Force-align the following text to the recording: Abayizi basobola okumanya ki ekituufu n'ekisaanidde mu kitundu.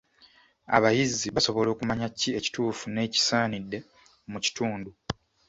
Abayizi 0.75 1.27
basobola 1.35 1.69
okumanya 1.71 2.07
ki 2.19 2.29
ekituufu 2.39 2.85
n'ekisaanidde 2.89 3.79
mu 4.31 4.39
kitundu. 4.45 4.89